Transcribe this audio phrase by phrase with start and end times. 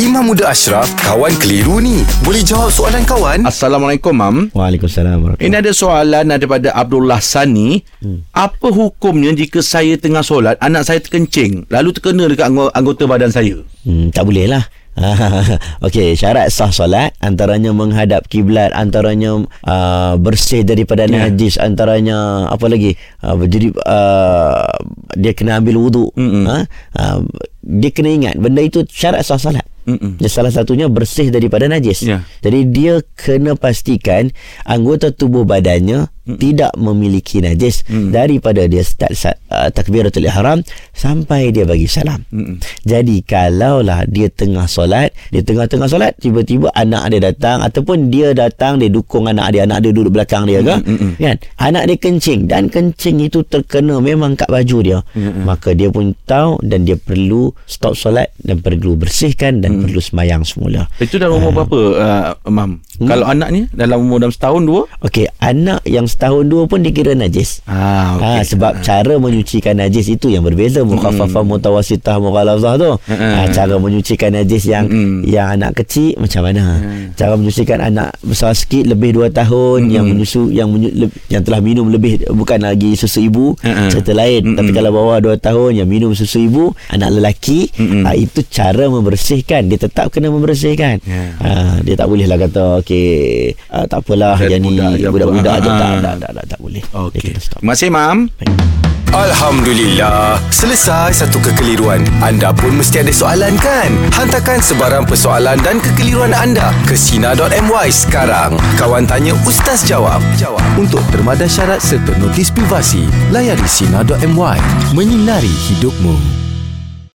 [0.00, 2.00] Imam Muda Ashraf, kawan keliru ni.
[2.24, 3.44] Boleh jawab soalan kawan?
[3.44, 4.36] Assalamualaikum, Mam.
[4.56, 7.84] Waalaikumsalam warahmatullahi Ini ada soalan daripada Abdullah Sani.
[8.00, 8.24] Hmm.
[8.32, 13.28] Apa hukumnya jika saya tengah solat, anak saya terkencing, lalu terkena dekat anggo- anggota badan
[13.28, 13.60] saya?
[13.84, 14.64] Hmm, tak boleh lah.
[15.86, 21.28] Okey, syarat sah solat antaranya menghadap kiblat, antaranya uh, bersih daripada Ya.
[21.28, 22.96] najis, antaranya apa lagi?
[23.20, 24.68] Uh, jadi uh,
[25.16, 26.12] dia kena ambil wuduk.
[26.16, 26.44] Mm-mm.
[26.44, 26.58] Ha?
[26.96, 27.24] Uh,
[27.60, 29.64] dia kena ingat benda itu syarat sah solat.
[29.84, 30.22] Mm-mm.
[30.30, 32.06] Salah satunya bersih daripada najis.
[32.06, 32.22] Ya.
[32.40, 34.30] Jadi dia kena pastikan
[34.62, 36.38] anggota tubuh badannya mm.
[36.38, 38.14] tidak memiliki najis mm.
[38.14, 39.12] daripada dia start
[39.50, 40.62] uh, takbiratul ihram
[40.94, 42.22] sampai dia bagi salam.
[42.30, 42.62] Mm-mm.
[42.86, 48.78] Jadi kalaulah dia tengah solat, dia tengah-tengah solat tiba-tiba anak dia datang ataupun dia datang
[48.78, 50.76] dia dukung anak dia, anak dia duduk belakang dia ke?
[50.86, 51.18] Mm-mm.
[51.18, 51.36] Kan?
[51.58, 54.98] Anak dia kencing dan kencing itu terkena memang kat baju dia.
[55.18, 55.44] Mm-mm.
[55.44, 60.42] Maka dia pun tahu dan dia perlu stop solat dan perlu bersihkan dan perlu semayang
[60.42, 60.90] semula.
[60.98, 62.82] Itu dalam umur berapa, uh, Mam?
[63.00, 63.08] Hmm?
[63.08, 64.82] Kalau anaknya dalam umur dalam setahun, dua?
[65.00, 67.64] Okey, anak yang setahun dua pun dikira najis.
[67.64, 72.90] Ah, Ha, sebab cara menyucikan najis itu yang berbeza mukhaffafah mutawasitah mughalazah tu.
[73.08, 75.24] Ha, cara menyucikan najis yang Mm-mm.
[75.24, 76.78] yang anak kecil macam mana?
[77.14, 81.60] Cara menyucikan anak besar sikit lebih 2 tahun yang menyusu yang menyu, le, yang telah
[81.60, 83.88] minum lebih bukan lagi susu ibu Mm-mm.
[83.90, 84.54] cerita lain.
[84.54, 88.02] Tapi kalau bawah 2 tahun yang minum susu ibu anak lelaki Mm-mm.
[88.04, 91.02] ha, itu cara membersihkan dia tetap kena membersihkan.
[91.04, 91.22] Ya.
[91.38, 91.50] Ha,
[91.82, 95.90] dia tak boleh lah kata okey uh, tak apalah yang ni budak budak-budak je tak
[95.90, 96.00] ah.
[96.00, 96.82] tak tak, tak, tak boleh.
[97.38, 97.58] Stop.
[97.60, 98.18] Terima kasih, Mam.
[99.12, 100.40] Alhamdulillah.
[100.48, 102.00] Selesai satu kekeliruan.
[102.24, 103.92] Anda pun mesti ada soalan kan?
[104.16, 108.56] Hantarkan sebarang persoalan dan kekeliruan anda ke Sina.my sekarang.
[108.80, 110.24] Kawan tanya, Ustaz jawab.
[110.40, 110.64] Jawab.
[110.80, 114.58] Untuk termadah syarat serta notis privasi, layari Sina.my.
[114.96, 116.41] Menyinari hidupmu.